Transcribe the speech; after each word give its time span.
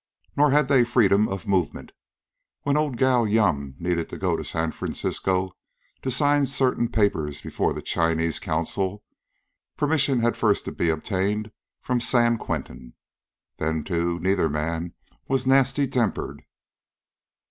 Nor 0.35 0.49
had 0.49 0.67
they 0.67 0.83
freedom 0.83 1.27
of 1.27 1.47
movement. 1.47 1.91
When 2.63 2.75
old 2.75 2.97
Gow 2.97 3.23
Yum 3.23 3.75
needed 3.77 4.09
to 4.09 4.17
go 4.17 4.35
to 4.35 4.43
San 4.43 4.71
Francisco 4.71 5.55
to 6.01 6.09
sign 6.09 6.47
certain 6.47 6.89
papers 6.89 7.39
before 7.39 7.71
the 7.71 7.83
Chinese 7.83 8.39
Consul, 8.39 9.03
permission 9.77 10.21
had 10.21 10.35
first 10.35 10.65
to 10.65 10.71
be 10.71 10.89
obtained 10.89 11.51
from 11.83 11.99
San 11.99 12.39
Quentin. 12.39 12.93
Then, 13.59 13.83
too, 13.83 14.17
neither 14.17 14.49
man 14.49 14.95
was 15.27 15.45
nasty 15.45 15.87
tempered. 15.87 16.41